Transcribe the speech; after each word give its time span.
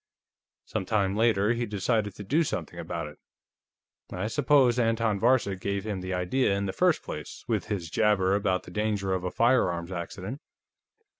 Some 0.65 0.83
time 0.87 1.15
later, 1.15 1.53
he 1.53 1.67
decided 1.67 2.15
to 2.15 2.23
do 2.23 2.43
something 2.43 2.79
about 2.79 3.05
it. 3.05 3.19
I 4.11 4.25
suppose 4.29 4.79
Anton 4.79 5.19
Varcek 5.19 5.59
gave 5.59 5.85
him 5.85 6.01
the 6.01 6.11
idea, 6.15 6.55
in 6.57 6.65
the 6.65 6.73
first 6.73 7.03
place, 7.03 7.45
with 7.47 7.65
his 7.65 7.87
jabber 7.91 8.33
about 8.33 8.63
the 8.63 8.71
danger 8.71 9.13
of 9.13 9.23
a 9.23 9.29
firearms 9.29 9.91
accident. 9.91 10.41